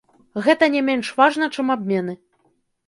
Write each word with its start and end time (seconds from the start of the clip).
Гэта 0.47 0.69
не 0.77 0.81
менш 0.89 1.11
важна, 1.21 1.51
чым 1.59 1.71
абмены. 1.77 2.19